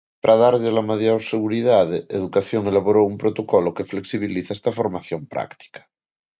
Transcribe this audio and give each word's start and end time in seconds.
Para 0.21 0.39
darlles 0.43 0.75
a 0.81 0.87
maior 0.91 1.21
seguridade, 1.33 1.97
Educación 2.19 2.61
elaborou 2.71 3.05
un 3.11 3.15
protocolo 3.23 3.75
que 3.75 3.89
flexibiliza 3.91 4.51
esta 4.57 4.75
formación 4.79 5.21
práctica. 5.33 5.81